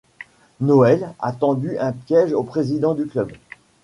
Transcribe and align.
Noel, 0.61 1.13
a 1.19 1.31
tendu 1.31 1.77
un 1.77 1.91
piège 1.91 2.33
au 2.33 2.41
président 2.41 2.95
du 2.95 3.05
Club. 3.05 3.31